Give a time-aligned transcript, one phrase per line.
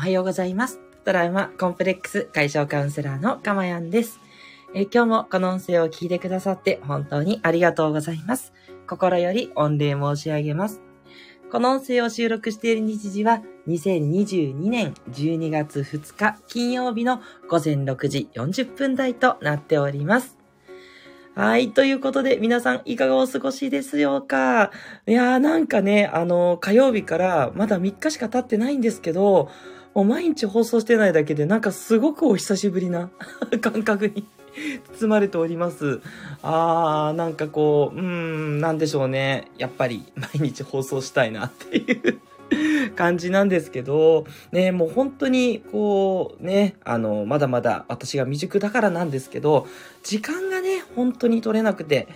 [0.00, 0.80] おはようございます。
[1.04, 4.18] トラウマコンプレックス解消カウンセラーのかまやんです。
[4.74, 8.54] え今日もこの音声を聞いてくださって本当にありがとうございます。
[8.86, 10.80] 心より御礼申し上げます。
[11.52, 20.38] この音声を収録している日時は2022年12月2日金曜日の午前6時40分台となっております。
[21.34, 21.72] はい。
[21.72, 24.72] ということで、皆さんいかがお過ごしですよか
[25.06, 29.48] いやーなんかね、あの、火曜日からまだ3日しか経ってないんですけど、
[29.94, 33.10] もう毎日放送してないだけで、なんかすごくお久しぶりな
[33.60, 34.24] 感覚に
[34.98, 36.00] 包まれております。
[36.42, 39.48] あー、なんかこう、うーん、なんでしょうね。
[39.58, 49.66] やっぱり 毎日放送したいなっていう感じなんですけど、ね、もう本当にこうね、あの、まだまだ私が未熟だからなんですけど、
[50.02, 52.08] 時間がね、本当に取れなくて、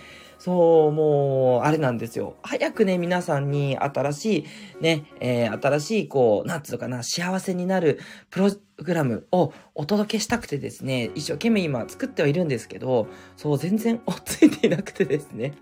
[0.45, 2.35] そう、もう、あれなんですよ。
[2.43, 4.45] 早くね、皆さんに新しい、
[4.79, 15.55] ね、えー新しい、こう、なんつうかな、幸せになるプログラムをお届けしたくてですね、一生懸命今作ってはいるんですけど、そう、全然追っついていなくてですね。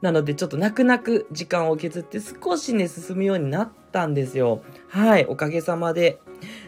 [0.00, 4.62] なので、ちょっと泣く泣く時間を削って少しね、進むようになったんですよ。
[4.88, 6.20] はい、おかげさまで。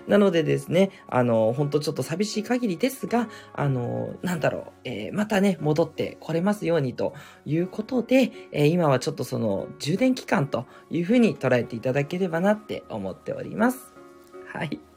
[0.08, 7.14] なのでですね、あの、本当ちょっと寂しい限りですが、あの、なんだろう、えーまたね、戻ってこれますようにと
[7.46, 13.94] いうことで、えー今はちょっとその充電期間というふうに捉えていただければなって思っております。
[14.52, 14.89] はい。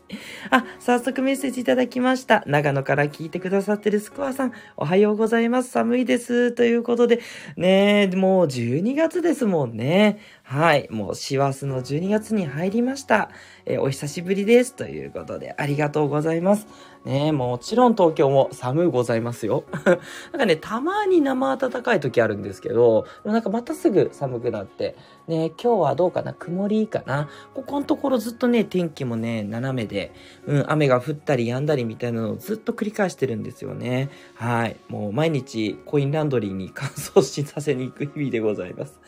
[0.50, 2.44] あ、早速メッセージいただきました。
[2.48, 5.72] 長野から聞いてくださってるスコアさん、おはようございます。
[5.72, 6.52] 寒いです。
[6.52, 7.20] ということで、
[7.58, 10.20] ねえ、もう12月ですもんね。
[10.44, 10.88] はい。
[10.90, 13.30] もう師走の12月に入りました。
[13.66, 14.76] えーお久しぶりです。
[14.76, 16.68] ということで、ありがとうございます。
[17.06, 19.66] ねえ、もちろん東京も寒うございますよ。
[20.32, 24.96] なんかね、たまに生暖かい時あるんですけど、でもなんかまたすぐ寒くなって、
[25.28, 30.14] ね、今日はどうかな曇りかなここのところずっとね、天気もね、斜めで、
[30.48, 34.10] うん、雨が降ったり止んだりみたいなのをずっと繰り返してるんですよね。
[34.36, 34.78] はい。
[34.88, 39.02] もう毎日コインランドリーに 乾燥しさせに行く日々でございます。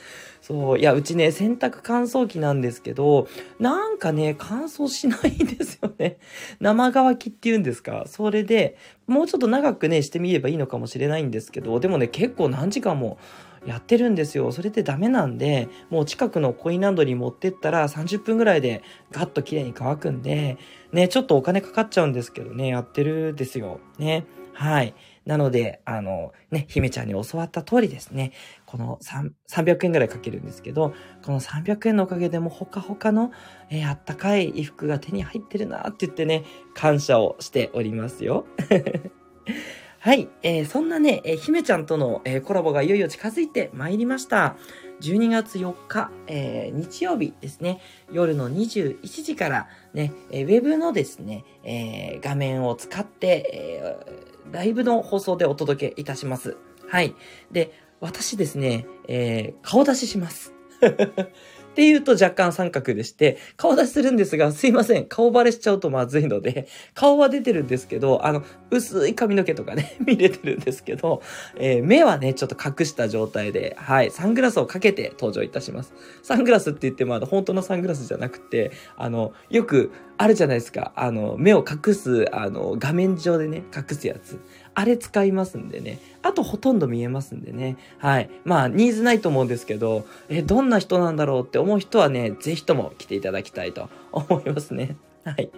[0.46, 0.80] そう。
[0.80, 6.18] いや、うちね、洗濯乾燥機なんですけど、なんかね、乾燥しないんですよね。
[6.62, 8.04] 生乾きっていうんですか。
[8.06, 13.18] それで、もうちょっと長くね、してみればいいのかもしれないんですけど、でもね、結構何時間も
[13.66, 14.52] やってるんですよ。
[14.52, 20.60] それってダメなんで、もう近くのコインランドリー持ってったら30分ぐらいでガッと綺麗に乾くんで、
[20.94, 23.80] ね、ちょっとお金かかっちゃうんですけどね、やってるんですよ。
[23.98, 24.28] ね。
[24.54, 24.94] はい。
[25.26, 28.32] なので、あの、ね、姫ちゃんに教わった通りですね、
[28.66, 30.94] この300円ぐらいかけるんですけど、
[31.24, 33.32] この300円のおかげでもほかほかの、
[33.70, 36.44] えーあったかい衣服が手に入ってるなって言ってね、
[36.74, 38.46] 感謝をしておりますよ。
[40.00, 44.56] はい、えーそんなね、えー姫ちゃんとの、えーコラボがいよいよ近づいてまいりました。
[45.02, 56.56] 12月4日、えー日曜日ですね、夜の21時からね、えーウェブのですね、えー画面を使って、えーライブの放送でお届けいたします。
[56.88, 57.16] はい。
[57.52, 60.54] で、私ですね、えー顔出しします。
[61.76, 65.08] っていうと若干三角でして、顔出しするんですが、すいません。
[65.08, 71.22] 顔バレしちゃうとまずいので、 顔は出てるんですけど、あの、薄い髪の毛とかね、 見れてるんですけど、
[71.58, 75.94] えー目はね、ちょっと隠した状態で、はい、サングラスをかけて登場いたします。
[76.24, 80.94] サングラスって言っても、あの、本当のサングラスじゃなくて、あの、よくあるじゃないですか。
[80.96, 84.40] あの、目を隠す、あの、画面上でね、隠すやつ。
[84.76, 86.00] あれ使いますんでね。
[86.22, 87.78] あとほとんど見えますんでね。
[87.98, 88.30] はい。
[88.44, 94.98] まあ、ニーズないと思うんですけど、え、どんな人なんだろうって思う人はね、ぜひとも来ていただきたいと 思いますね。
[95.24, 95.50] はい。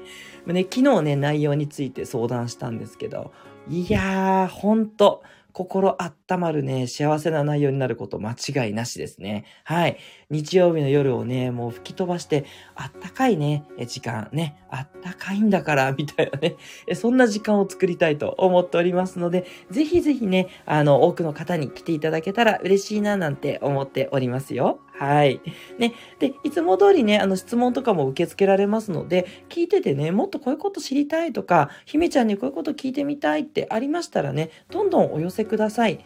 [0.46, 3.32] ね、昨日ね、内容について相談したんですけど、
[3.70, 9.46] いやー、ほんと、心温まるね、幸せな内容になること間違いなしですね。
[9.64, 9.98] はい。
[10.30, 16.56] 日曜日の夜をね、もう吹き飛ばして、あったかいね、時間ね、あったかいんだから、 みたいなね、
[16.94, 24.80] そんな時間を作りたいと思っておりますので、ぜひぜひね、あの、多くの方に来ていただけたら嬉しいな、なんて思っておりますよ。
[24.98, 25.42] はい。
[25.78, 25.94] ね。
[26.18, 36.04] で、いつも通りね、あの、質問とかも受け付けられますので、聞いててね、もっとこういうこと知りたいとか、姫ちゃんにこういうこと聞いてみたいってありましたらね、どんどんお寄せください。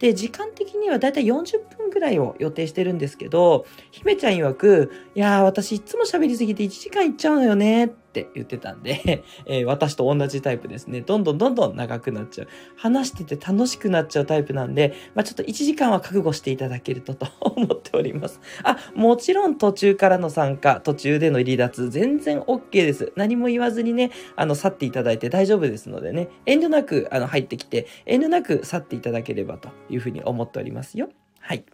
[0.00, 11.00] で、時間的にはだいたい40分ぐらいを予定してるんですけど、姫ちゃん曰く、いやー、私いつも喋りすぎて1時間いっちゃうのよねっって言ってたんで、 えー私と同じタイプですね。
[11.00, 12.48] どんどんどんどん長くなっちゃう。
[12.76, 18.40] 話してて楽しくなっちゃうタイプなんで、まあ、ちょっと1時間は覚悟していただけるとと 思っております。
[18.64, 23.12] あ、もちろん途中からの参加、途中での離脱、全然 OK です。
[23.16, 31.08] 何も言わずにね、あの、去っていただいて大丈夫ですのでね、遠慮なく、あの、入ってきて、遠慮なく去っていただければというふうに思っておりますよ。
[31.40, 31.64] はい。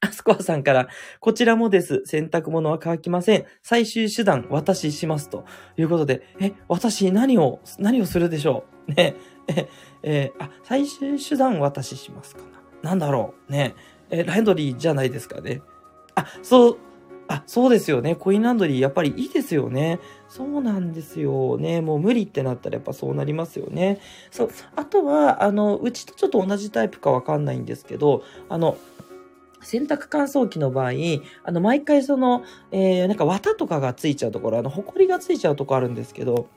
[0.00, 0.88] あスコアさんから、
[1.20, 2.02] こちらもです。
[2.04, 3.44] 洗濯物は乾きません。
[3.62, 5.28] 最終手段、私します。
[5.30, 5.44] と
[5.76, 8.92] いうことで、え、私何を、何をするでしょう？
[8.92, 9.16] ね。
[9.48, 9.68] え、
[10.02, 12.42] えーあ、最終手段、私しますか
[12.82, 12.90] な。
[12.90, 13.52] なんだろう？
[13.52, 13.74] ね。
[14.10, 15.62] え、ランドリーじゃないですかね。
[16.14, 16.78] あ、そう、
[17.28, 18.16] あ、そうですよね。
[18.16, 20.00] コインランドリー、やっぱりいいですよね。
[20.28, 21.82] そうなんですよね。
[21.82, 24.00] もう無理ってなったらやっぱそうなりますよね。
[24.30, 24.50] そう。
[24.76, 28.78] あとは、あの、うちとちょっと同じタイプかわかんないんですけど、あの、
[29.60, 30.92] 洗濯乾燥機の場合、
[31.44, 36.48] あの、毎回その、えー、なんか綿とかがついちゃうところ、あの、埃がついちゃうとこあるんですけど、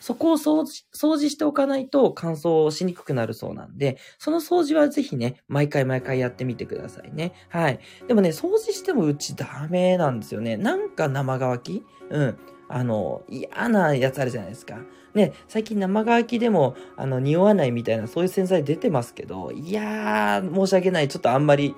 [0.00, 7.32] そこを掃除、掃除しておかないと乾燥しにくくなるそうなんで、その掃除はぜひね、毎回毎回やってみてくださいね。
[7.48, 7.78] はい。
[8.08, 10.56] でもね、掃除してもうちダメなんですよね。
[10.56, 11.84] なんか生乾き？
[12.10, 12.38] うん。
[12.68, 14.78] あの、嫌なやつあるじゃないですか。
[15.14, 21.08] ね、最近生乾きでも、あの、匂わないみたいな、そういう洗剤出てますけど、いやー、申し訳ない。
[21.08, 21.76] ちょっとあんまり、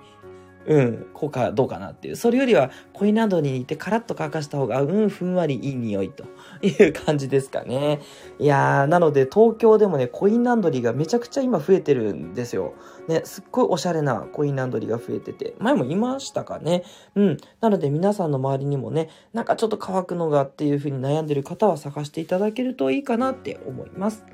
[0.67, 2.17] うん、効果どうかなっていう。
[2.17, 6.25] それよりは、コインランドリーに行ってカラッと乾かした方が、うん、ふんわりいい匂いと
[6.63, 8.01] いう感じですかね。
[8.39, 12.75] いやー、なので東京でもね、コインランドリーがめちゃくちゃ今増えてるんですよ。
[13.09, 16.85] ね、すっごいおしゃれなコインランドリーが増えてて、前もいましたかね。
[17.15, 17.37] うん。
[17.61, 24.25] なので皆さんの周りにもね、なんかちょっと乾くのがっていう風に悩んでる方は探していただけるといいかなって思います。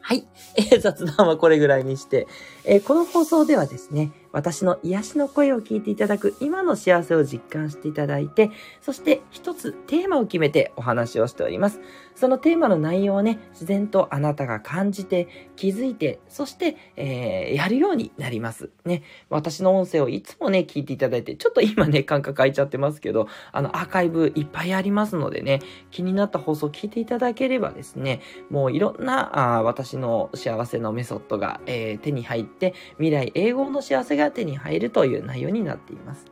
[0.00, 0.26] はい。
[0.56, 2.26] えー雑談はこれぐらいにして、
[2.64, 8.50] えこの放送ではですね、私の癒しの声を聞いていただく今の幸せを実感していただいて、
[8.80, 11.80] そして一つテーマを決めてお話をしております。
[12.14, 18.70] そのテーマの内容をね、自然とあなたが感じて、気づいて、そして、えーやるようになります。
[18.84, 19.02] ね。
[19.28, 28.20] 私の音声をいつもね、聞いていただいて、ちょっと今ね、感覚空いちゃってますけど、あの、アーカイブいっぱいありますのでね、気になった放送を聞いていただければですね、
[28.50, 36.26] もういろんな、あ私の幸せのメソッドが、えー手に入って、未来永劫の幸せが手に入るという内容になっています。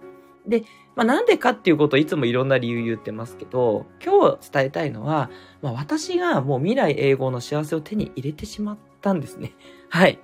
[0.47, 0.65] で、
[0.97, 5.31] まあ、なんでかっていうことをいつもいろんな理由言ってますけど、今日伝えたいのは、
[5.63, 9.53] まあ、私がもう未来永劫の幸せを手に入れてしまったんですね。
[9.89, 10.19] はい。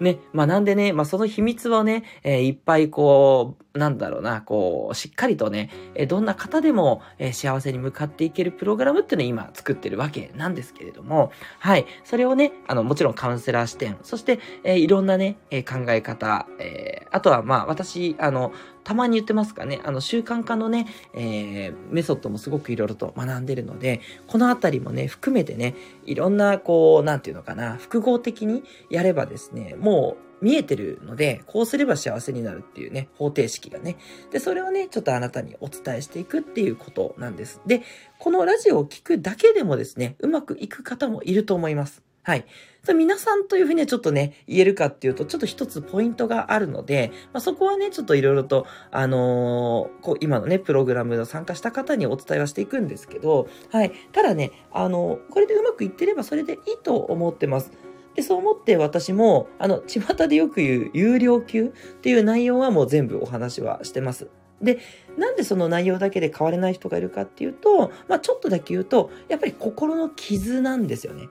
[0.00, 11.86] ね、 まあなんでね、まあその秘密をね、えーいっぱいこう、なんだろうな、こう、しっかりとね、えーどんな方でも、えー幸せに向かっていけるプログラムっていうのを今作ってるわけなんですけれども、はい。
[12.04, 18.52] それをね、あの、もちろんカウンセラー視点、そして、えいろんなね、え考え方、えあとはまあ私、あの、
[18.84, 25.74] たまに言ってますかね、あの、習慣化のね、えーメソッドもすごくいろいろと学んでるので、このあたりもね、含めてね、
[26.04, 33.96] いろんな、こう、なんていうのかな、複合的にやればですね、もう見えてるので、こうすれば幸せになるっていうね、方程式がね。
[34.32, 37.60] で、それをね、ちょっとあなたにお伝えしていくっていうことなんです。
[37.64, 37.82] で、
[38.18, 42.02] このラジオを聞くだけでもですね、うまくいく方もいると思います。
[42.24, 42.44] はい。
[42.84, 53.92] それ皆さんというふうにはちょっとね、言えるかっていうと、ちょっと一つポイントがあるので、まあ、そこはね、ちょっといろいろと、あのーこう、今のね、プログラムの参加した方にお伝えはしていくんですけど、はい。
[54.10, 57.70] ただね、あのこれでうまくいってればそれでいいと思ってます。
[58.16, 61.68] で、そう思って私も、あの、巷でよく言う有料級っ
[62.00, 64.28] ていう内容はもう全部お話はしてます。
[64.60, 64.78] で、
[65.16, 71.28] なんでその内容だけで変われない人がいるかっていうと、まあちょっとだけ言うと、やっぱり心の傷なんですよね。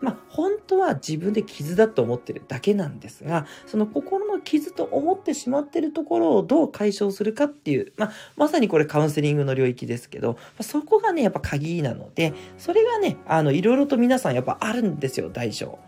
[0.00, 15.78] まあ本当は自分で傷だと思ってるだけなんですが、その心の傷と思ってしまってるところをどう解消するかっていう、まあまさにこれカウンセリングの領域ですけど、まそこがね、やっぱ鍵なので、それがね、あの、いろいろと皆さんやっぱあるんですよ、大小。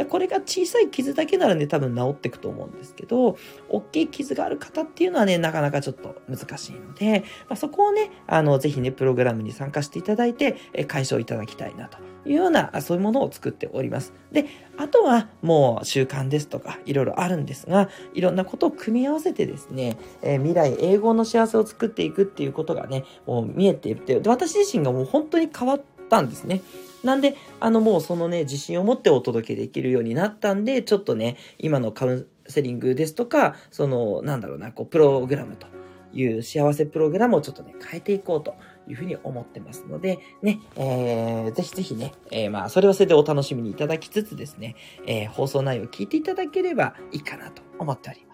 [0.00, 3.36] でこれが小さい傷だけならね、多分治っていくと思うんですけど、
[3.68, 14.14] 大きい傷がある方っていうのはね、なかなかちょっと難しいので、まあ、そこをね、あの、ぜひね、プログラムに参加していただいて、え解消いただきたいなというような、そういうものを作っております。
[14.32, 14.46] で、
[14.78, 26.60] あとはもう習慣ですとか、いろいろあるんですが、いろんなことを組み合わせてですね、えー未来永劫の幸せを作っていくっていうことがね、もう見えていて、で私自身がもう本当に変わってたんですね。
[27.02, 35.66] なんで、あのもうそのね、自信を持ってお届けできるようになったんで、ちょっとね、今のカウンセリングですとか、その、なんだろうな、こう、プログラムと
[36.12, 38.54] いう幸せプログラムをちょっとね、変えていこうと
[38.86, 44.76] いうふうに思ってますので、ね、えー、ぜひぜひね、えーまあ、それはそれでお楽しみにいただきつつですね、
[45.06, 48.29] えー放送内容を聞いていただければいいかなと思っております。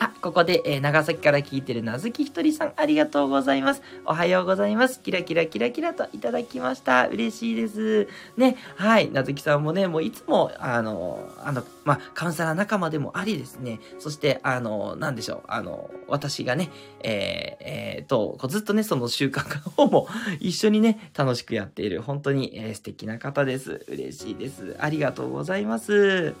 [0.00, 3.82] あ、ここで、えー長崎から聞いてるなずきひとりさん、ありがとうございます。
[4.04, 5.00] おはようございます。
[5.00, 7.08] キラキラキラキラといただきました。
[7.08, 8.08] 嬉しいです。
[8.36, 23.84] ね、はい、なずきさんもね、もういつも、あの、あの、まあ、カウンセラー仲間でもありですね、そして、あの、なんでしょう、あの、私がね、えー、えーと、ずっとね、その習慣化の方も一緒にね、楽しくやっている、本当に、えー素敵な方です。
[23.88, 24.76] 嬉しいです。
[24.78, 26.34] ありがとうございます。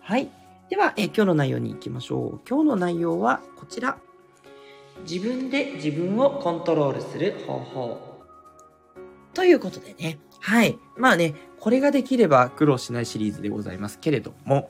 [0.00, 0.43] はい。
[0.74, 2.48] では、え今日の内容に行きましょう。
[2.48, 3.96] 今日の内容はこちら。
[5.08, 8.24] 自分で自分をコントロールする方法。
[9.34, 10.18] ということでね。
[10.40, 10.76] はい。
[10.96, 14.68] まあね、これができれば苦労しないシリーズでございますけれども、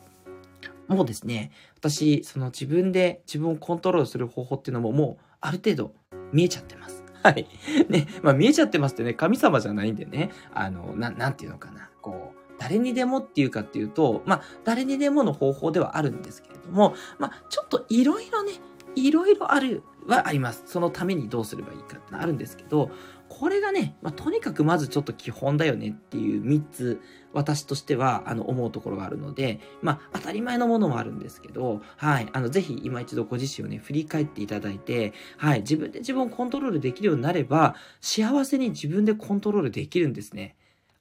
[0.89, 5.95] もうですね、私、その自分で自分をコントロールする方法っていうのももうある程度
[6.35, 7.03] 見えちゃってます。
[7.23, 7.49] はい。
[7.89, 18.53] ね、まあ見えちゃってますってね、神様じゃないんでね、あの、な、なんていうのかな、こう、誰にでもっていうかっていうと、まあ、誰にでもの方法ではあるんですけれども、まあ、ちょっといろいろね、
[18.97, 20.63] いろいろあるはあります。
[20.67, 22.91] そのためにどうすればいいかってあるんですけど、
[23.29, 27.01] これがね、まあ、とにかくまずちょっと基本だよねっていう3つ、
[27.33, 40.55] 私としては、あの、思うところがあるので、まあ、当たり前のものもあるんですけど、はい、あの、ぜひ今一度ご自身をね、振り返っていただいて、はい、自分で自分をコントロールできるようになれば、幸せに自分でコントロールできるんですね。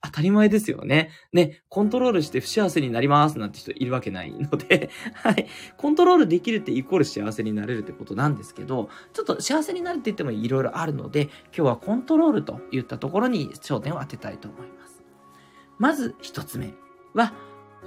[0.04, 1.12] 当たり前ですよね。
[1.32, 5.48] ね、コントロールして不幸せになりますなんて人いるわけないので はい。
[5.78, 15.04] コントロールできるってイコール幸せになれるってことなんですけど、ちょっと幸せになるって言ってもいろいろあるので、今日はコントロールといったところに焦点を当てたいと思います。
[15.80, 16.74] まず一つ目
[17.14, 17.34] は、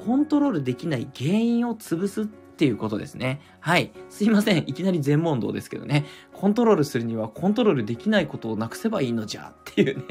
[0.04, 3.42] コントロールできない原因を潰すっていうことですね。
[3.60, 3.92] はい。
[4.08, 4.64] すいません。
[4.66, 6.06] いきなり全問答ですけどね。
[6.32, 10.04] コントロールするにはコントロールできないことをなくせばいいのじゃっていうね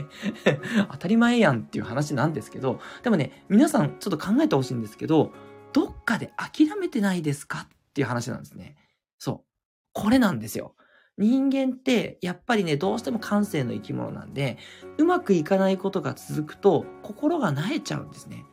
[0.91, 5.31] 当たり前やんっていう話なんですけど、でもね、皆さんちょっと考えてほしいんですけど、
[5.73, 8.75] どっかで諦めてないですかっていう話なんですね。
[9.17, 9.41] そう。
[9.93, 10.75] これなんですよ。
[11.17, 14.59] 人間ってやっぱりね、どうしても感性の生き物なんで、
[14.99, 18.45] うまくいかないことが続くと心が萎えちゃうんですね。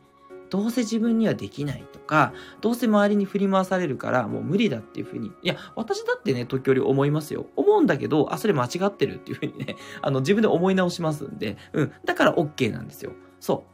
[0.53, 2.31] どうせ自分にはできないとか、
[2.61, 5.31] どうせ周りに振り回されるからもう無理だっていうふうに。
[5.41, 7.47] いや、私だってね、時折思いますよ。
[7.55, 11.91] 思うんだけど、あ、それ間違ってるっていうふうにね、 あの、自分で思い直しますんで、うん。
[12.05, 13.13] だから OK なんですよ。
[13.39, 13.65] そ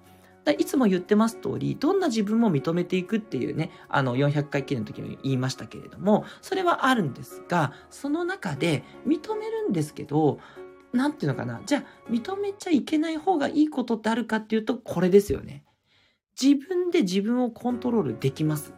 [0.48, 0.51] う。
[0.53, 10.39] いつも言ってます通り、どんな自分も認めていくっていうね、あの、400回記念の時に言いましたけれども、それはあるんですが、その中で認めるんですけど、
[10.93, 11.62] なんていうのかな。
[11.65, 15.65] じゃあ、認めちゃいけない方がいいことってあるかっていうと、これですよね。
[16.41, 18.74] 自分で自分をコントロールできます。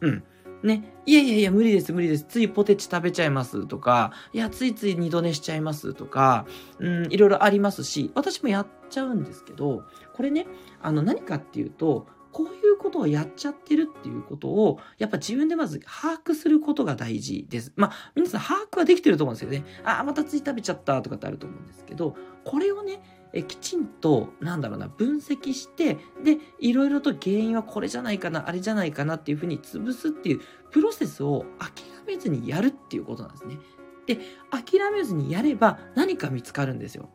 [0.00, 0.24] うん。
[0.62, 0.94] ね。
[1.06, 2.24] いやいやいや、無理です、無理です。
[2.24, 6.46] ついポテチ食べちゃいますとか、いや、ついつい二度寝しちゃいますとか、
[6.78, 10.46] うん、いろいろありますし、私もやっちゃうんですけど、これね、
[10.80, 17.72] あの、何かっていうと、こういうことをやっちゃってるっていうことを、やっぱ自分でまず把握することが大事です。
[17.76, 19.64] まあ、皆さん把握はできてると思うんですよね。
[19.84, 23.00] あ、またつい食べちゃったとかってあると思うんですけど、これをね、
[23.36, 33.58] えきちんと、なんだろうな、分析して、で、いろいろと原因はこれじゃないかな、あれじゃないかなっていうふうに潰すっていうプロセスを諦めずにやるっていうことなんですね。
[34.06, 37.10] で、諦めずにやれば何か見つかるんですよ。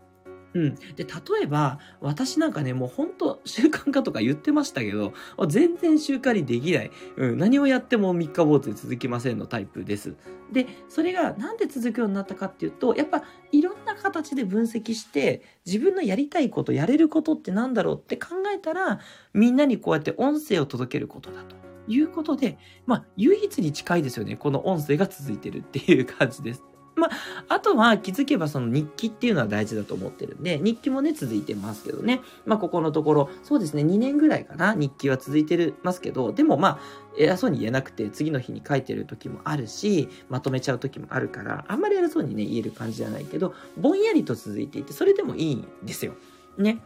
[0.53, 0.75] うん。
[0.75, 5.13] で、例えば、私なんかね、もうほんと習慣化とか言ってましたけど、
[5.47, 6.91] 全然習慣にできない。
[7.17, 7.37] うん。
[7.37, 10.15] 何をやっても三日坊主で続きませんのタイプです。
[10.51, 18.99] で、それがなんで続くようになったかっていうと、やっぱいろんな形で分析して、自分のやりたいこと、やれることってなんだろうって考えたら、
[19.33, 21.59] みんなにこうやって音声を届けることだと。
[21.87, 24.35] いうことで、まあ、唯一に近いですよね。
[24.35, 26.63] この音声が続いてるっていう感じです。
[26.95, 27.11] まあ、
[27.47, 32.21] あとは気づけばその日記っていうのは大事だと思ってるんで、日記もね、続いてますけどね。
[32.45, 36.79] まあ、ここのところ、そうですね、2年ぐらいかな、日記は続いてるますけど、でもまあ、
[37.17, 46.13] 偉そうに言えなくて、次の日に書いてる時もあるし、まとめちゃう時もあるから、あんまり偉そうにね、言える感じじゃないけど、ぼんやりと続いていて、それでもいいんですよ。
[46.57, 46.79] ね。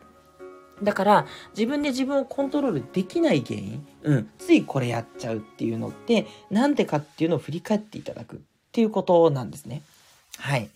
[0.82, 8.40] だから、自分で自分をコントロールできない原因、うん、ついこれやっちゃうっていうのって、なんでかっていうのを振り返っていただくっ
[8.72, 9.84] ていうことなんですね。
[10.38, 10.70] はい。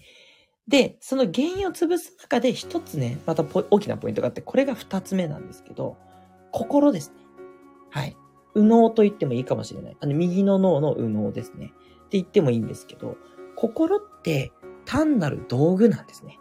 [0.68, 5.98] で、その原因を潰す中で一つね、また大きなポイントがあって、これが二つ目なんですけど、
[6.52, 7.16] 心ですね。
[7.90, 8.18] はい。
[8.56, 9.98] 右脳と言ってもいいかもしれない。
[10.00, 11.74] あの、右の脳の右脳ですね。
[12.08, 13.18] って言ってもいいんですけど、
[13.56, 14.52] 心って
[14.86, 16.40] 単なる道具なんですね。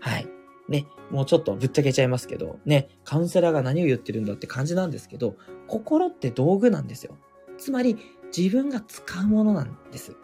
[0.00, 0.26] はい。
[0.68, 7.18] ね、もうちょっとぶっちゃけちゃいますけど、ね、カウンセラーが何を言ってるんだって感じなんですけど、心って道具なんですよ。
[7.58, 7.98] つまり、
[8.36, 10.16] 自分が使うものなんです。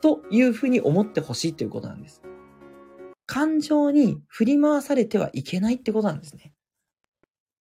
[0.00, 2.22] というふうに思ってほしいということなんです。
[3.26, 6.52] 感情に振り回されてはいけないってことなんですね。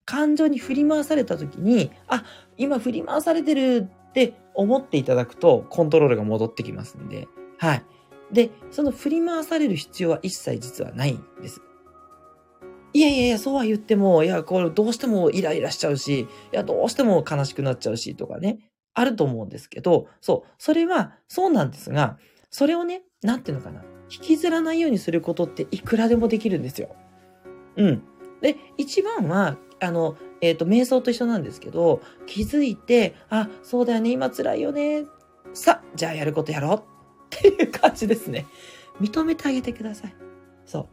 [0.06, 2.24] 感情に振り回された時に、あ、
[2.58, 7.28] 今振り回されてるって思っていただくとコントロールが戻ってきますんで、
[7.58, 7.84] はい。
[8.32, 11.62] で、その振り回される必要は一切実はないんです。
[12.94, 18.60] いやいやいや、そうは言っても、いや、これどうしてもイライラしちゃうし、いや、どうしても悲しくなっちゃうしとかね。
[18.96, 22.18] あると思うんですけど、そう、それはそうなんですが、
[22.50, 26.96] それをね、なんていうのかな、引きずらないようにすることっていくらでもできるんですよ。
[27.76, 28.04] うん。
[28.42, 35.06] で、一番は、あの、えっ、と、瞑想と一緒なんですけど、気づいて、あ、そうだよね、今辛いよね。
[35.54, 36.80] さ、じゃあやることやろうっ
[37.30, 38.46] ていう感じですね。
[39.02, 40.16] 認めてあげてください。
[40.66, 40.88] そう。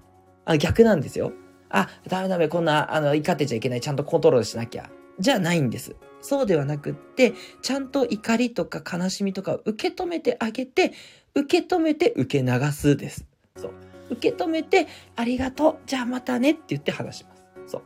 [0.45, 1.33] あ、逆なんですよ。
[1.69, 4.91] あ、ダメダメ、こんな、あの、怒ってちゃいけない、ちゃんとコントロールしなきゃ。
[5.19, 5.97] じゃないんです。
[6.23, 10.93] そうではなくって、ちゃんと怒りとか悲しみとかを受け止めてあげて、
[11.35, 13.27] 受け止めて受け流すです。
[13.57, 13.73] そう。
[14.11, 14.87] 受け止めて、
[15.17, 17.43] ありがとう、じゃあまたねって言って話します。
[17.67, 17.83] そう。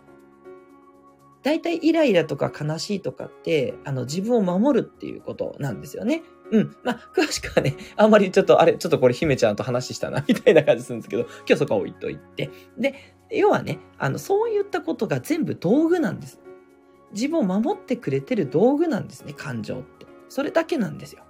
[1.43, 6.23] 大体イライラとか悲しいとかって、あの、自分を守るっていうことなんですよね。
[6.51, 6.77] うん。
[6.85, 12.51] まあ、詳しくはね、あんまりちょっと、あれ、ちょっとこれ姫ちゃんと話したな、みたいな感じするんですけど、今日そこは置いといて。
[12.77, 12.95] で、
[13.31, 16.41] 要はね、あの、そういったことが全部道具なんです。
[17.13, 20.07] 自分を守ってくれてる道具なんですね、感情って。
[20.29, 21.23] それだけなんですよ。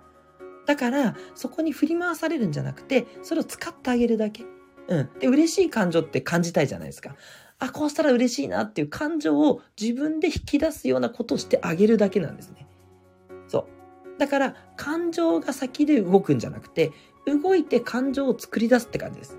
[0.66, 4.44] だから、そこに振り回されるんじゃなくて、それを使ってあげるだけ。
[4.88, 5.10] うん。
[5.20, 7.14] で、嬉しい感情って感じたいじゃないですか。
[7.58, 12.66] あ、こうしたら嬉しいなっていう感情を自分で引き出すようなことをしてあげるだけなんですね。
[13.48, 13.68] そ
[14.16, 14.18] う。
[14.18, 16.92] だから、感情が先で動くんじゃなくて、
[17.26, 19.38] 動いて感情を作り出すって感じです。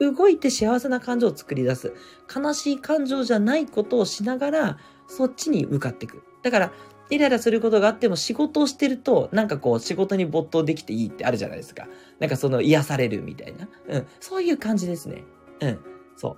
[0.00, 1.94] 動いて幸せな感情を作り出す。
[2.34, 6.22] 悲しい感情じゃないことをしながら、そっちに向かっていく。
[6.42, 6.72] だから、
[7.08, 11.86] イライラすることがあっても仕事をしてると、なんかこう仕事に没頭できていいってあるじゃないですか。
[12.18, 13.68] なんかその癒されるみたいな。
[13.88, 14.06] うん。
[14.20, 15.24] そういう感じですね。
[15.60, 15.78] うん。
[16.16, 16.36] そう。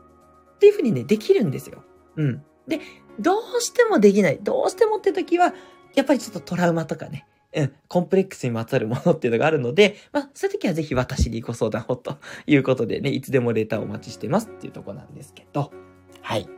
[0.57, 1.83] っていうふうにね、できるんですよ。
[2.17, 2.43] うん。
[2.67, 2.81] で、
[3.19, 4.39] どうしてもできない。
[4.43, 5.55] どうしてもって時は、
[5.95, 7.27] やっぱりちょっとトラウマとかね。
[7.55, 15.73] うん、コンプレックスにまつわるものっていうのがあるので、まあ、そういう時はぜひ私にご相談をということでね、いつでもレターをお待ちしてますっていうとこなんですけど、
[16.21, 16.58] はい。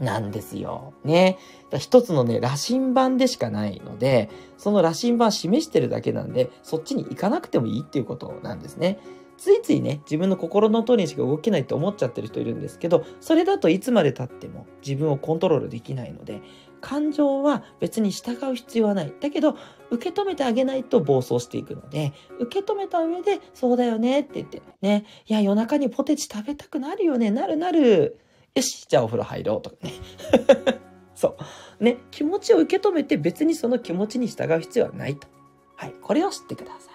[0.00, 0.92] なんですよ。
[1.04, 1.38] ね。
[1.78, 8.98] 一つのね、羅針盤でしかないので、その羅針盤示してるだけなんで、そっちに行かなくてもいいっていうことなんですね。
[9.38, 16.40] ついついね、自分の心の通りにしか動けないって思っちゃってる人いるんですけど、それだといつまで経っても自分をコントロールできないので、
[16.80, 19.12] 感情は別に従う必要はない。
[19.20, 19.56] だけど、
[19.90, 28.18] 受け止めてあげないと暴走していくので、受け止めた上で、そうだよねって言って、ね、いや、夜中にポテチ食べたくなるよね、なるなる。
[28.56, 29.92] よし、じゃあお風呂入ろうとかね。
[31.14, 31.36] そ
[31.80, 31.84] う。
[31.84, 35.28] ね、気持ちを受け止めて別にその気持ちに従う必要はないと。
[35.76, 36.94] はい、これを知ってください。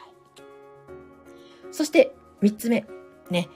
[1.71, 2.86] そして、三つ目。
[3.30, 3.47] ね。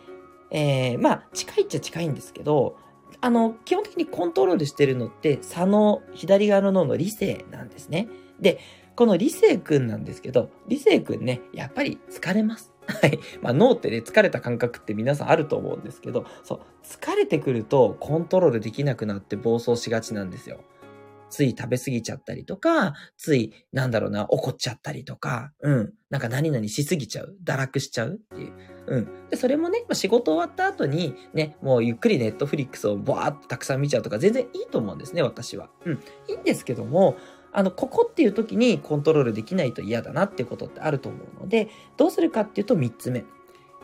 [0.51, 2.77] えー、まあ、近いっちゃ近いんですけど、
[3.21, 8.07] あの、基本的にコントロールしてるのって、左脳、左側の脳の理性なんですね。
[8.39, 8.59] で、
[8.95, 12.74] この理性くんなんですけど、理性くんね、やっぱり疲れます。
[12.87, 13.19] はい。
[13.41, 20.59] まあ脳ってね、疲れた感覚って皆さんあると思うんですけど、そう、疲れてくるとコントロールできなくなって暴走しがちなんですよ。
[21.29, 25.93] つい食べ過ぎちゃったりとか、つい、なんだろうな、怒っちゃったりとか、うん。
[26.09, 27.35] なんか何々しすぎちゃう。
[27.43, 28.53] 堕落しちゃうっていう。
[28.87, 29.29] うん。
[29.29, 35.69] で、それもね、まあ仕事終わった後に、ね、もうゆっくりネットフリックスをバーってたくさん見ちゃうとか、全然いいと思うんですね、私は。
[35.85, 35.93] うん。
[36.29, 37.17] いいんですけども、
[37.55, 43.23] あの、ここっていう時にコントロールできないと嫌だなっていうことってあると思うので、どうするかっていうと3つ目。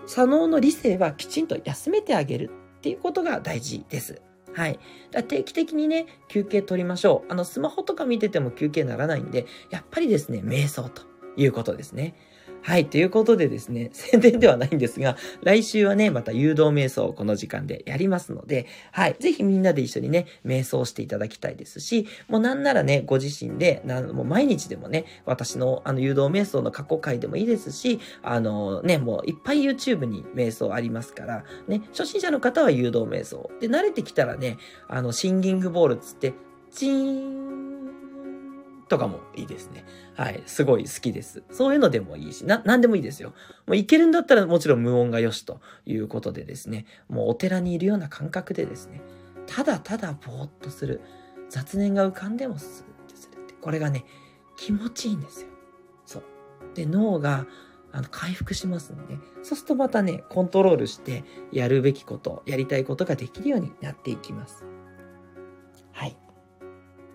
[0.06, 4.22] 左脳の理性はきちんと休めてあげるっていうことが大事です。
[4.54, 4.78] はい。
[5.12, 7.32] だ定期的にね、休憩取りましょう。
[7.32, 11.04] あの、スマホとか見てても休憩ならないんで、やっぱりですね、瞑想と
[11.38, 12.16] いうことですね。
[12.64, 12.86] はい。
[12.86, 19.16] ということでですね、 宣伝ではないんですが、来週はね、また誘導瞑想をこの時間でやりますので、はい。
[19.20, 33.50] ぜひみんなで一緒にね、瞑想していただきたいですし、もうなんならね、ご自身で、なもう毎日でもね、私のあの誘導瞑想の過去回でもいいですし、あのね、もういっぱい YouTube に瞑想ありますから、ね、初心者の方は誘導瞑想。
[33.60, 36.34] で、慣れてきたらね、あの、シンギングボールつって、
[36.72, 37.71] チーン
[38.92, 39.86] とかもいいですね。
[40.16, 40.44] はい。
[40.46, 41.44] すごい好きです。
[41.50, 43.30] そういうのでもいいし、な、なんでもいいですよ。
[43.66, 49.02] もういけるんだったらもちろん無音が良しということでですね、もうお寺にいるような感覚でですね、
[49.48, 51.00] ただただぼーっとする。
[51.50, 53.54] 雑念が浮かんでもスーってするって。
[53.54, 54.06] これがね、
[54.58, 55.48] 気持ちいいんですよ。
[56.06, 56.24] そう。
[56.76, 57.46] で、脳が、
[57.94, 61.24] あの、回復しますんで、そうするとまたね、コントロールして、
[61.54, 64.66] やるべきこと、やりたいことができるようになっていきます。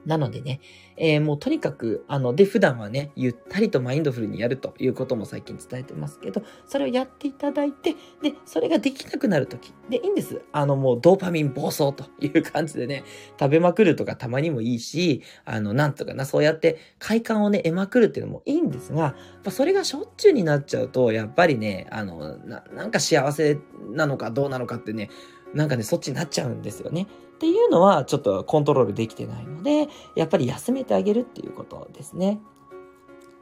[0.07, 0.61] なのでね、
[0.97, 10.43] えー、もうとにかく、あの、で、普段はね、ゆったりとマインドフルにやるということも最近伝えてますけど、それをやっていただいて、で、それができなくなるとき、で、いいんです。
[10.53, 13.05] あの、もうドーパミン暴走という感じでね、
[13.39, 19.17] 食べまくるとかたまにもいいし、あの、なんとかな、そうやって快感をね、得まくるっていうのもいいんですが、
[19.51, 23.59] それがしょっちゅうになっちゃうと、やっぱりね、あの、ななんか幸せ
[23.93, 25.11] なのかどうなのかってね、
[25.55, 27.07] なんかね、そっちになっちゃうんですよね。
[27.37, 32.41] っていうのはちょっとコントロールできてないので、やっぱり休めてあげるっていうことですね。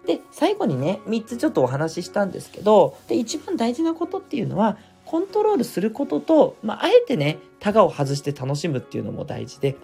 [0.06, 9.76] で、最後にね、3つちょっとお話ししたんですけど、で、一番大事なことっていうのは、コントロールすることと、まあ、あえてね、タガを外して楽しむっていうのも大事で、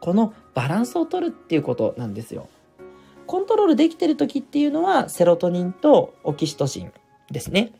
[0.00, 2.48] このバランスを取るっていうことなんですよ。
[3.26, 6.92] コントロールできてる時っていうのは、セロトニンとオキシトシン
[7.30, 7.72] ですね。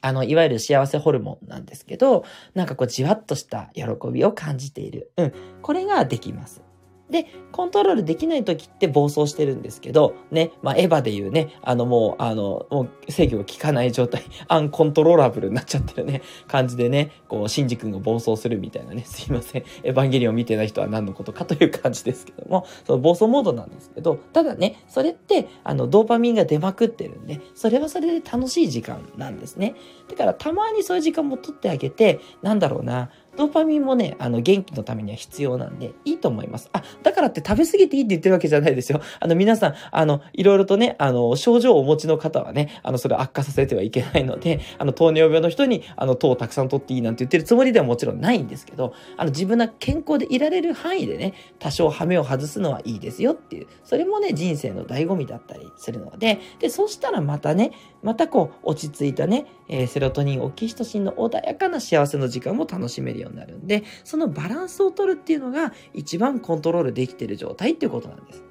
[0.00, 5.12] あの、いわゆる幸せホルモンなんですけど、なんかこうじわっとした喜びを感じている。
[5.16, 5.32] うん。
[5.62, 6.62] これができます。
[7.10, 29.74] で、コントロールできない時って暴走してるんですけど、ね、まあ、エヴァで言うね、あのもう、あの、もう制御が効かない状態、 アンコントローラブルになっちゃってるね、感じでね、こう、シンジ君が暴走するみたいなね、すいません、エヴァンゲリオン見てない人は何のことかという感じですけども、その暴走モードなんですけど、ただね、それって、あの、ドーパミンが出まくってるんで、それはそれで楽しい時間なんですね。
[30.08, 36.70] だから、たまにそういう時間も取ってあげて、なんだろうな、ドーパミンもね、あの、元気のためには必要なんで、いいと思います。
[36.72, 39.00] あ、だからって食べ過ぎていいって言ってるわけじゃないですよ。
[39.20, 57.70] あの、皆さん、あの、いろいろとね、あの、症状をお持ちの方はね、あの、それを悪化させてはいけないので、あの、糖尿病の人に、あの、糖をたくさん取っていいなんて言ってるつもりではもちろんないんですけど、あの、自分が健康でいられる範囲でね、多少ハメを外すのはいいですよっていう、それもね、人生の醍醐味だったりするので、で、そしたらまたね、
[58.02, 68.44] またこう、落ち着いたね、えー、セロトニン、オキシトシンの穏やかな幸せの時間も楽しめるようになるんで、そのバランスを取るっていうのが一番コントロールできてる状態っていうことなんです。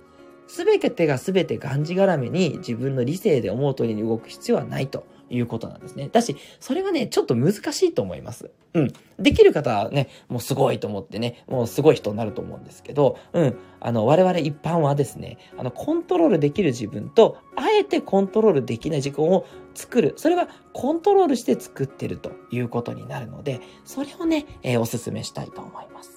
[0.48, 5.06] すべてがすべてがんじがらめに自分の理性で思う通りに動く必要はないと。
[5.30, 6.10] いうことなんですね。
[6.12, 8.52] だし、それはね、ちょっと難しいと思います。
[8.74, 8.94] うん。
[9.20, 13.58] できる方はね、もうすごいと思ってね、もうすごい人になると思うんですけど、うん。
[13.80, 20.14] あの、我々一般はですね、あの、コントロールできる自分と、あえてコントロールできない時間を作る。
[20.18, 26.17] それはコントロールして作ってるということになるので、それをね、えー、お勧めしたいと思います。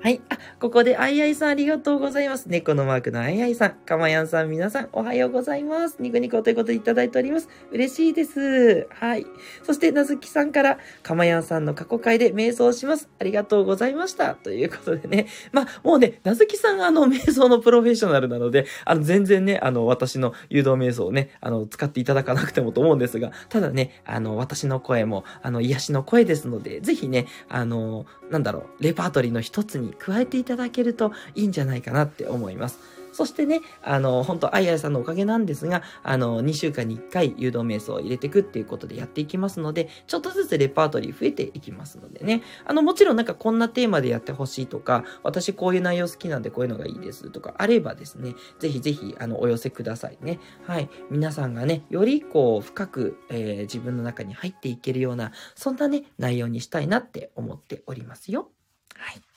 [0.00, 0.20] はい。
[0.28, 2.48] あ、ここであいあいさんありがとうございます。
[2.48, 5.96] 猫のマークのあいあいさん、かまやんさん皆さんおはようございます。
[5.98, 7.48] ニコニコということでいただいております。
[7.72, 8.86] 嬉しいです。
[8.90, 9.26] はい。
[9.64, 13.08] そして、なずきさんから、かまやんさんの過去回で瞑想します。
[13.18, 14.36] ありがとうございました。
[14.36, 15.26] ということでね。
[15.50, 32.98] まあ、もうね、なずきさんあの、瞑想のプロフェッショナルなので、あの、全然ね、あの、私の誘導瞑想をね、あの、使っていただかなくてもと思うんですが、ただね、あの、私の声も、あの、癒しの声ですので、ぜひね、あの、なんだろう、レパートリーの一つにに加えていただけるといいんじゃないかなって思います。
[33.18, 42.42] そしてね、あの、本当あいあいさんのおかげなんですが、あの、2週間に1回誘導瞑想を入れていくっていうことでやっていきますので、ちょっとずつレパートリー増えていきますのでね。
[42.64, 50.38] あの、もちろんなんかこんなテーマでやってほしいとか、私こういう内容好きなんでこういうのがいいですとかあればですね、ぜひぜひ、あの、お寄せくださいね。
[50.64, 50.88] はい。
[51.10, 58.50] 皆さんがね、よりこう、深く、えー、自分の中に入っていけるような、そんなね、内容にしたいなって思っておりますよ。
[58.94, 59.27] はい。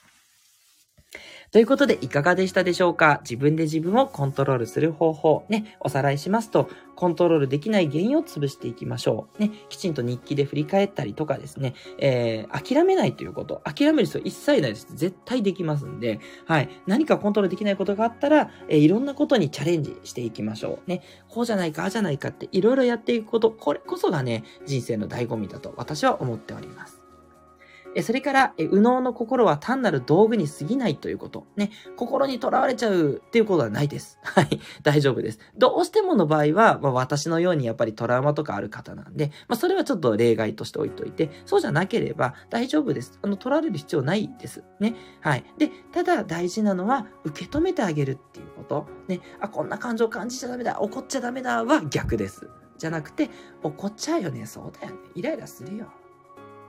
[1.51, 3.19] ということで、いかがでしたでしょうか？
[3.23, 5.45] 自分で自分をコントロールする方法。
[5.49, 9.41] ね、おさらいしますと、コントロールできない原因を潰していきましょう。
[9.41, 13.61] ね、きちんと日記で振り返ったりとかですね、えー、諦めないということ。
[13.65, 14.87] 諦める必要一切ないです。
[14.95, 16.69] 絶対できますんで、はい。
[16.87, 20.89] 何かコントロールできないことがあったら、えー、いろんなことにチャレンジしていきましょう。
[20.89, 27.00] ね、こうじゃないか、ああじゃないかっていろいろやっていくこと、これこそがね、人生の醍醐味だと私は思っております。
[28.01, 31.45] それから、右脳の心は単なる道具に過ぎないということ。
[31.57, 31.71] ね。
[31.97, 34.17] 心に囚われちゃうっていうことはないです。
[34.23, 34.59] はい。
[34.81, 35.39] 大丈夫です。
[35.57, 43.19] どうしてもの場合は、まあ、私のようにやっぱりトラウマとかある方なんで、まあ、それはちょっと例外として置いといて、そうじゃなければ大丈夫です。
[43.21, 44.63] あの、取られる必要ないです。
[44.79, 44.95] ね。
[45.19, 45.43] はい。
[45.57, 48.87] で、ただ大事なのは、受け止めてあげるっていうこと。
[49.07, 49.19] ね。
[49.41, 50.79] あ、こんな感情感じちゃダメだ。
[50.79, 51.63] 怒っちゃダメだ。
[51.63, 52.47] は逆です。
[52.77, 53.29] じゃなくて、
[53.63, 54.45] 怒っちゃうよね。
[54.45, 54.99] そうだよね。
[55.15, 55.87] イライラするよ。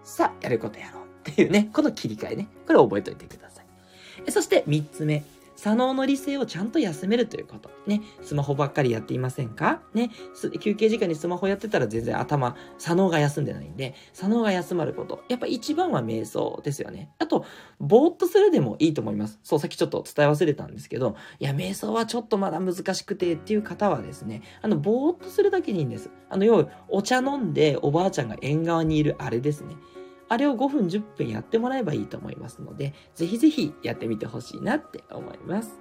[0.03, 1.02] さあ、やることやろう。
[1.31, 2.49] っていうね、この切り替えね。
[2.67, 4.31] これ覚えておいてください。
[4.31, 5.25] そして3つ目。
[5.55, 7.71] 左脳の理性をちゃんと休めるということ。
[7.87, 8.01] ね。
[8.21, 9.81] スマホばっかりやっていませんか？
[9.95, 10.11] ね。
[10.59, 15.23] 休憩時間にスマホやってたら全然頭、左脳が休んでないんで、左脳が休まること。
[15.29, 17.11] やっぱ一番は瞑想ですよね。
[17.21, 17.45] あと、
[17.79, 19.39] ぼーっとするでもいいと思います。
[19.45, 26.11] そう、さっきちょっと伝え忘れたんですけど、いや、瞑想はちょっとまだ難しくてっていう方はですね、あの、ぼーっとするだけでいいんです。
[26.29, 29.77] あの、要は、お茶飲んでおばあちゃんが縁側にいるあれですね。
[30.33, 35.79] あれを5分10分やってもらえばいいと思いますので、ぜひぜひやってみてほしいなって思います。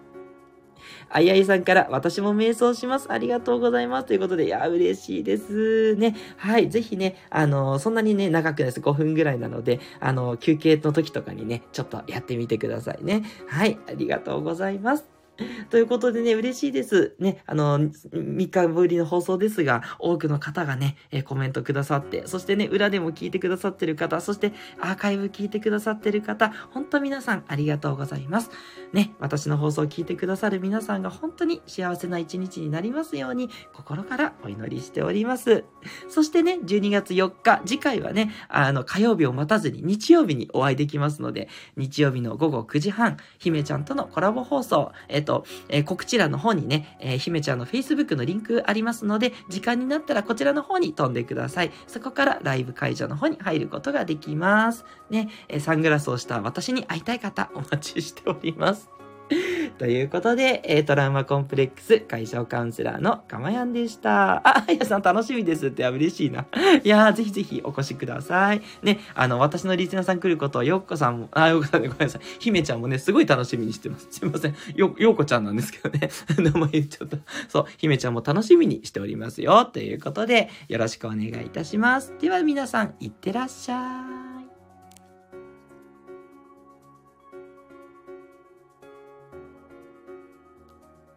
[1.10, 3.10] あいあいさんから、私も瞑想します。
[3.10, 4.08] ありがとうございます。
[4.08, 6.18] ということで、いや、嬉しいですね。
[6.36, 6.70] はい。
[6.70, 8.82] ぜひね、あの、そんなにね、長くないです。
[8.82, 13.24] 5分ぐらいなので、あの、休憩の時とかにね、ちょっとやってみてくださいね。
[13.48, 13.80] はい。
[13.88, 15.21] ありがとうございます。
[15.70, 17.16] ということでね、嬉しいです。
[17.20, 28.50] ね、あの、3日ぶりの放送ですが、多くの方がね、えコメントくださって、そしてね、裏でも聞いてくださってる方、そしてアーカイブ聞いてくださってる方、本当皆さんありがとうございます。
[28.94, 35.64] ね、私の放送を聞いてくださる皆さんが本当に幸せな一日になりますように、心からお祈りしております。
[36.10, 51.72] そしてね、12月4日、次回はね、あの、火曜日を待たずに日曜日にお会いできますので、日曜日の午後9時半、姫ちゃんとのコラボ放送、えっ、と、とえー、告知欄の方にね、えー、姫ちゃんの Facebook のリンクありますので、時間になったらこちらの方に飛んでください。
[51.88, 54.86] そこからライブ会場の方に入ることができます。
[55.10, 59.01] ね、えー、サングラスをした私に会いたい方、お待ちしております。
[59.78, 64.42] ということで、えー、トラウマコンプレックス解消カウンセラーのかまやんでした。
[64.48, 66.46] あ、やさん楽しみですって、嬉しいな。
[66.84, 68.62] いやー、ぜひぜひお越しください。
[68.84, 72.22] ね、あの、私のリスナーさん来ることを、よっこさんも、あ、よっこさんでごめんなさい。
[72.40, 74.08] 姫ちゃんもね、すごい楽しみにしてます。
[74.12, 74.56] すいません。
[74.76, 76.10] よ、ようこちゃんなんですけどね。
[76.38, 77.18] 名前言っちゃった。
[77.48, 79.66] そう、姫ちゃんも楽しみにしておりますよ。
[79.66, 82.14] ということで、よろしくお願いいたします。
[82.20, 84.31] では皆さん、いってらっしゃい。